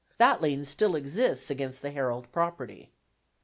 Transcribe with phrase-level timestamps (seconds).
[0.17, 2.89] That lien still exists against the Herald property.